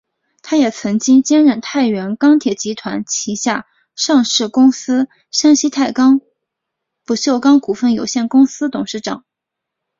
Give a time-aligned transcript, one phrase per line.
[0.41, 6.21] 他也曾经兼任太原钢铁集团旗下上市公司山西太钢
[7.05, 9.23] 不锈钢股份有限公司董事长。